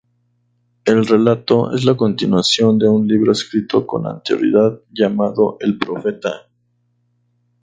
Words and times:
El 0.83 1.05
relato 1.05 1.71
es 1.75 1.85
la 1.85 1.95
continuación 1.95 2.79
de 2.79 2.89
un 2.89 3.07
libro 3.07 3.33
escrito 3.33 3.85
con 3.85 4.07
anterioridad 4.07 4.79
llamado 4.91 5.57
El 5.59 5.77
profeta. 5.77 6.47